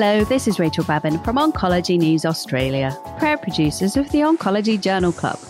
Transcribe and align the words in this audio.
Hello, 0.00 0.22
this 0.22 0.46
is 0.46 0.60
Rachel 0.60 0.84
Babin 0.84 1.18
from 1.24 1.38
Oncology 1.38 1.98
News 1.98 2.24
Australia, 2.24 2.96
proud 3.18 3.42
producers 3.42 3.96
of 3.96 4.08
the 4.12 4.18
Oncology 4.18 4.80
Journal 4.80 5.10
Club. 5.10 5.40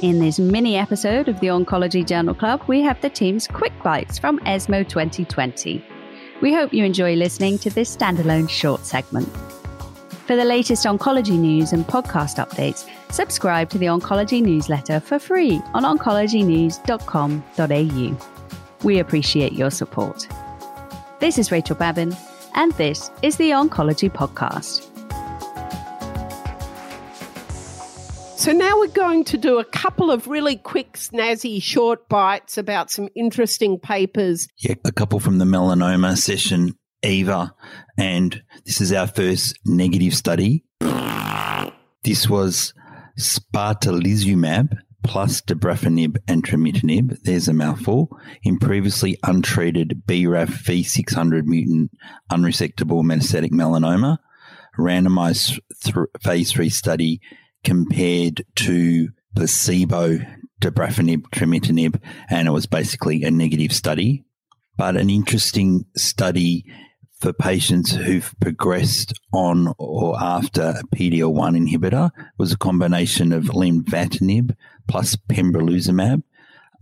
In 0.00 0.20
this 0.20 0.38
mini 0.38 0.78
episode 0.78 1.28
of 1.28 1.38
the 1.40 1.48
Oncology 1.48 2.02
Journal 2.02 2.34
Club, 2.34 2.62
we 2.66 2.80
have 2.80 2.98
the 3.02 3.10
team's 3.10 3.46
quick 3.46 3.74
bites 3.82 4.18
from 4.18 4.40
ESMO 4.46 4.84
2020. 4.84 5.84
We 6.40 6.54
hope 6.54 6.72
you 6.72 6.82
enjoy 6.82 7.14
listening 7.16 7.58
to 7.58 7.68
this 7.68 7.94
standalone 7.94 8.48
short 8.48 8.86
segment. 8.86 9.28
For 10.26 10.34
the 10.34 10.46
latest 10.46 10.86
oncology 10.86 11.38
news 11.38 11.74
and 11.74 11.86
podcast 11.86 12.42
updates, 12.42 12.88
subscribe 13.12 13.68
to 13.68 13.76
the 13.76 13.84
Oncology 13.84 14.40
newsletter 14.40 14.98
for 14.98 15.18
free 15.18 15.60
on 15.74 15.82
oncologynews.com.au. 15.82 18.82
We 18.82 18.98
appreciate 18.98 19.52
your 19.52 19.70
support. 19.70 20.26
This 21.20 21.36
is 21.36 21.52
Rachel 21.52 21.76
Babin, 21.76 22.16
and 22.58 22.72
this 22.72 23.08
is 23.22 23.36
the 23.36 23.50
Oncology 23.50 24.10
Podcast. 24.10 24.82
So 28.36 28.50
now 28.50 28.78
we're 28.80 28.88
going 28.88 29.22
to 29.26 29.38
do 29.38 29.60
a 29.60 29.64
couple 29.64 30.10
of 30.10 30.26
really 30.26 30.56
quick, 30.56 30.94
snazzy, 30.94 31.62
short 31.62 32.08
bites 32.08 32.58
about 32.58 32.90
some 32.90 33.08
interesting 33.14 33.78
papers. 33.78 34.48
Yeah, 34.58 34.74
a 34.84 34.90
couple 34.90 35.20
from 35.20 35.38
the 35.38 35.44
melanoma 35.44 36.18
session 36.18 36.76
Eva, 37.04 37.54
and 37.96 38.42
this 38.64 38.80
is 38.80 38.92
our 38.92 39.06
first 39.06 39.56
negative 39.64 40.14
study. 40.14 40.64
This 42.02 42.28
was 42.28 42.74
spartalizumab 43.20 44.78
plus 45.08 45.40
dabrafenib 45.40 46.18
and 46.28 46.44
trametinib, 46.44 47.18
there's 47.22 47.48
a 47.48 47.54
mouthful, 47.54 48.10
in 48.42 48.58
previously 48.58 49.18
untreated 49.24 50.02
BRAF 50.06 50.48
V600 50.48 51.44
mutant 51.44 51.90
unresectable 52.30 53.02
metastatic 53.02 53.50
melanoma, 53.50 54.18
randomized 54.78 55.58
th- 55.82 56.06
phase 56.22 56.52
3 56.52 56.68
study 56.68 57.20
compared 57.64 58.44
to 58.54 59.08
placebo 59.34 60.18
dabrafenib 60.60 61.22
trametinib, 61.34 62.00
and 62.30 62.46
it 62.46 62.52
was 62.52 62.66
basically 62.66 63.24
a 63.24 63.30
negative 63.30 63.72
study. 63.72 64.24
But 64.76 64.96
an 64.96 65.10
interesting 65.10 65.86
study 65.96 66.64
for 67.18 67.32
patients 67.32 67.92
who've 67.92 68.32
progressed 68.40 69.18
on 69.32 69.74
or 69.78 70.20
after 70.20 70.62
a 70.62 70.96
PD-L1 70.96 71.68
inhibitor 71.68 72.10
was 72.38 72.52
a 72.52 72.58
combination 72.58 73.32
of 73.32 73.44
lenvatinib 73.44 74.54
plus 74.86 75.16
pembrolizumab, 75.16 76.22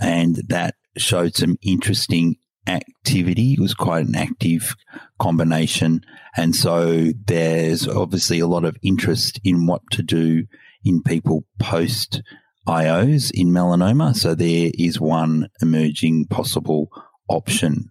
and 0.01 0.37
that 0.49 0.75
showed 0.97 1.35
some 1.35 1.59
interesting 1.63 2.37
activity. 2.67 3.55
It 3.55 3.61
was 3.61 3.75
quite 3.75 4.07
an 4.07 4.15
active 4.15 4.77
combination, 5.19 6.03
and 6.37 6.55
so 6.55 7.13
there's 7.27 7.89
obviously 7.89 8.39
a 8.39 8.47
lot 8.47 8.65
of 8.65 8.77
interest 8.83 9.41
in 9.43 9.67
what 9.67 9.83
to 9.93 10.03
do 10.03 10.45
in 10.85 11.03
people 11.03 11.45
post 11.59 12.23
IOs 12.69 13.31
in 13.33 13.49
melanoma. 13.49 14.15
So 14.15 14.35
there 14.35 14.71
is 14.75 15.01
one 15.01 15.49
emerging 15.63 16.27
possible 16.27 16.91
option 17.29 17.91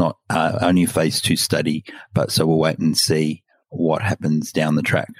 not 0.00 0.16
uh, 0.28 0.58
only 0.62 0.84
a 0.84 0.88
phase 0.88 1.20
two 1.20 1.36
study, 1.36 1.84
but 2.12 2.32
so 2.32 2.46
we'll 2.46 2.58
wait 2.58 2.78
and 2.78 2.96
see 2.96 3.44
what 3.68 4.02
happens 4.02 4.50
down 4.50 4.74
the 4.74 4.82
track. 4.82 5.12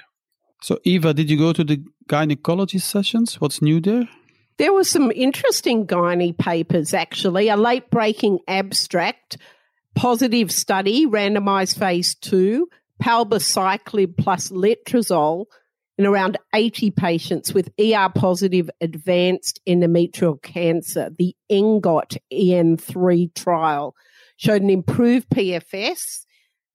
So, 0.61 0.79
Eva, 0.83 1.13
did 1.13 1.29
you 1.29 1.37
go 1.37 1.53
to 1.53 1.63
the 1.63 1.83
gynecology 2.07 2.79
sessions? 2.79 3.39
What's 3.39 3.61
new 3.61 3.79
there? 3.79 4.09
There 4.57 4.73
were 4.73 4.83
some 4.83 5.11
interesting 5.11 5.87
gynae 5.87 6.37
papers, 6.37 6.93
actually. 6.93 7.47
A 7.47 7.55
late 7.55 7.89
breaking 7.89 8.39
abstract, 8.47 9.37
positive 9.95 10.51
study, 10.51 11.07
randomized 11.07 11.79
phase 11.79 12.13
two, 12.15 12.67
palbociclib 13.01 14.17
plus 14.17 14.49
letrozole 14.49 15.45
in 15.97 16.05
around 16.05 16.37
80 16.53 16.91
patients 16.91 17.53
with 17.53 17.69
ER 17.79 18.09
positive 18.13 18.69
advanced 18.81 19.59
endometrial 19.67 20.41
cancer, 20.41 21.09
the 21.17 21.35
ENGOT 21.49 22.17
EN3 22.31 23.33
trial 23.33 23.95
showed 24.41 24.63
an 24.63 24.69
improved 24.71 25.29
PFS. 25.29 26.25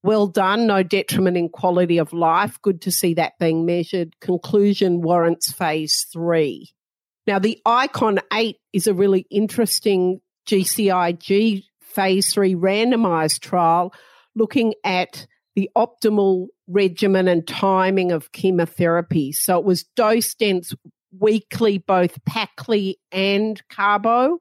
Well 0.04 0.28
done, 0.28 0.68
no 0.68 0.84
detriment 0.84 1.36
in 1.36 1.48
quality 1.48 1.98
of 1.98 2.12
life. 2.12 2.62
Good 2.62 2.80
to 2.82 2.92
see 2.92 3.14
that 3.14 3.32
being 3.40 3.66
measured. 3.66 4.14
Conclusion 4.20 5.02
warrants 5.02 5.50
phase 5.50 6.06
three. 6.12 6.68
Now, 7.26 7.40
the 7.40 7.58
ICON 7.66 8.20
8 8.32 8.56
is 8.72 8.86
a 8.86 8.94
really 8.94 9.26
interesting 9.30 10.20
GCIG 10.48 11.64
phase 11.80 12.32
three 12.32 12.54
randomized 12.54 13.40
trial 13.40 13.92
looking 14.36 14.74
at 14.84 15.26
the 15.56 15.68
optimal 15.76 16.46
regimen 16.68 17.26
and 17.26 17.48
timing 17.48 18.12
of 18.12 18.30
chemotherapy. 18.30 19.32
So 19.32 19.58
it 19.58 19.64
was 19.64 19.84
dose 19.96 20.34
dense 20.34 20.72
weekly, 21.18 21.78
both 21.78 22.22
Pacli 22.24 22.94
and 23.10 23.60
Carbo, 23.70 24.38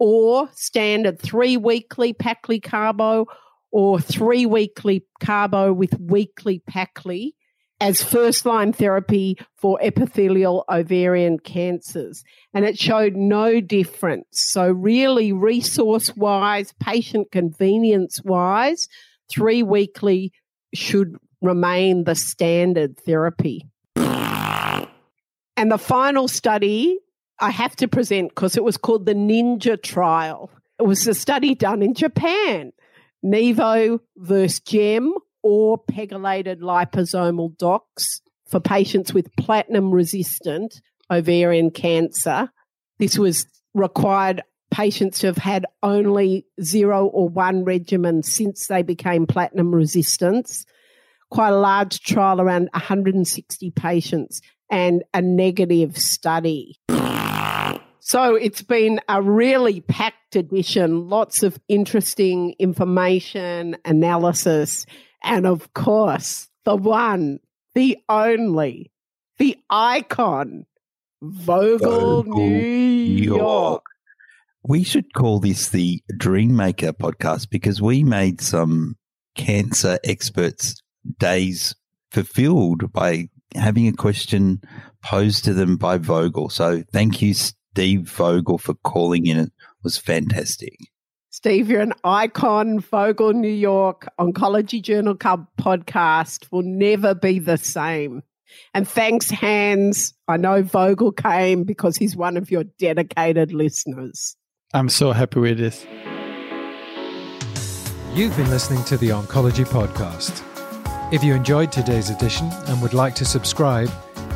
or 0.00 0.48
standard 0.54 1.20
three 1.20 1.56
weekly 1.56 2.12
Pacli 2.12 2.60
Carbo 2.60 3.26
or 3.70 4.00
three 4.00 4.46
weekly 4.46 5.04
Carbo 5.20 5.72
with 5.72 5.94
weekly 6.00 6.62
Pacli 6.68 7.34
as 7.80 8.02
first 8.02 8.44
line 8.44 8.72
therapy 8.72 9.38
for 9.56 9.78
epithelial 9.80 10.64
ovarian 10.68 11.38
cancers. 11.38 12.24
And 12.52 12.64
it 12.64 12.78
showed 12.78 13.14
no 13.14 13.60
difference. 13.60 14.26
So, 14.32 14.70
really, 14.70 15.32
resource 15.32 16.16
wise, 16.16 16.72
patient 16.80 17.30
convenience 17.30 18.20
wise, 18.24 18.88
three 19.30 19.62
weekly 19.62 20.32
should 20.74 21.16
remain 21.42 22.04
the 22.04 22.14
standard 22.14 22.98
therapy. 23.00 23.66
And 23.96 25.70
the 25.70 25.78
final 25.78 26.26
study 26.26 26.98
I 27.40 27.50
have 27.50 27.74
to 27.76 27.88
present 27.88 28.30
because 28.30 28.56
it 28.56 28.64
was 28.64 28.76
called 28.76 29.06
the 29.06 29.14
Ninja 29.14 29.82
Trial. 29.82 30.50
It 30.78 30.84
was 30.84 31.06
a 31.06 31.14
study 31.14 31.54
done 31.54 31.82
in 31.82 31.94
Japan. 31.94 32.72
Nivo 33.24 34.00
versus 34.16 34.60
Gem 34.60 35.14
or 35.42 35.82
pegylated 35.90 36.60
liposomal 36.60 37.56
dox 37.56 38.20
for 38.48 38.60
patients 38.60 39.14
with 39.14 39.34
platinum 39.36 39.90
resistant 39.90 40.80
ovarian 41.10 41.70
cancer. 41.70 42.50
This 42.98 43.18
was 43.18 43.46
required 43.74 44.42
patients 44.70 45.20
to 45.20 45.26
have 45.26 45.38
had 45.38 45.66
only 45.82 46.46
zero 46.62 47.06
or 47.06 47.28
one 47.28 47.64
regimen 47.64 48.22
since 48.22 48.66
they 48.66 48.82
became 48.82 49.26
platinum 49.26 49.74
resistant. 49.74 50.50
Quite 51.30 51.50
a 51.50 51.58
large 51.58 52.00
trial, 52.00 52.40
around 52.40 52.68
160 52.72 53.70
patients, 53.70 54.40
and 54.70 55.02
a 55.14 55.22
negative 55.22 55.96
study. 55.96 56.79
So 58.00 58.34
it's 58.34 58.62
been 58.62 59.00
a 59.08 59.22
really 59.22 59.82
packed 59.82 60.34
edition, 60.34 61.08
lots 61.08 61.42
of 61.42 61.58
interesting 61.68 62.54
information, 62.58 63.76
analysis, 63.84 64.86
and 65.22 65.46
of 65.46 65.72
course, 65.74 66.48
the 66.64 66.76
one, 66.76 67.40
the 67.74 67.98
only, 68.08 68.90
the 69.38 69.56
icon, 69.68 70.66
Vogel, 71.22 72.22
Vogel 72.22 72.24
New 72.24 72.56
York. 72.56 73.38
York. 73.38 73.82
We 74.62 74.82
should 74.82 75.12
call 75.14 75.40
this 75.40 75.68
the 75.68 76.02
Dreammaker 76.14 76.92
podcast 76.92 77.50
because 77.50 77.80
we 77.80 78.02
made 78.02 78.40
some 78.40 78.96
cancer 79.34 79.98
experts' 80.04 80.82
days 81.18 81.74
fulfilled 82.10 82.92
by 82.92 83.28
having 83.54 83.88
a 83.88 83.92
question 83.92 84.60
posed 85.02 85.44
to 85.44 85.54
them 85.54 85.76
by 85.76 85.98
Vogel. 85.98 86.48
So 86.48 86.82
thank 86.92 87.22
you, 87.22 87.34
Steve 87.72 88.08
Vogel 88.08 88.58
for 88.58 88.74
calling 88.74 89.26
in. 89.26 89.38
It 89.38 89.52
was 89.82 89.96
fantastic. 89.96 90.76
Steve, 91.30 91.70
you're 91.70 91.80
an 91.80 91.92
icon. 92.02 92.80
Vogel, 92.80 93.32
New 93.32 93.48
York, 93.48 94.08
Oncology 94.18 94.82
Journal 94.82 95.14
Club 95.14 95.46
podcast 95.58 96.50
will 96.50 96.62
never 96.62 97.14
be 97.14 97.38
the 97.38 97.56
same. 97.56 98.22
And 98.74 98.86
thanks, 98.86 99.30
Hans. 99.30 100.12
I 100.26 100.36
know 100.36 100.62
Vogel 100.62 101.12
came 101.12 101.62
because 101.62 101.96
he's 101.96 102.16
one 102.16 102.36
of 102.36 102.50
your 102.50 102.64
dedicated 102.64 103.52
listeners. 103.52 104.36
I'm 104.74 104.88
so 104.88 105.12
happy 105.12 105.38
with 105.38 105.58
this. 105.58 105.86
You've 108.12 108.36
been 108.36 108.50
listening 108.50 108.82
to 108.84 108.96
the 108.96 109.10
Oncology 109.10 109.64
Podcast. 109.64 110.44
If 111.12 111.22
you 111.22 111.34
enjoyed 111.34 111.70
today's 111.70 112.10
edition 112.10 112.50
and 112.66 112.82
would 112.82 112.94
like 112.94 113.14
to 113.16 113.24
subscribe, 113.24 113.88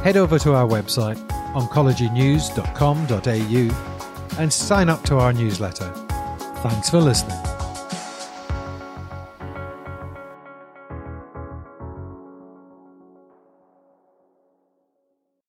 head 0.05 0.17
over 0.17 0.39
to 0.39 0.55
our 0.55 0.67
website 0.67 1.34
oncologynews.com.au 1.55 4.41
and 4.41 4.53
sign 4.53 4.89
up 4.89 5.05
to 5.05 5.19
our 5.19 5.33
newsletter. 5.33 5.89
Thanks 6.63 6.91
for 6.91 6.99
listening. 6.99 7.54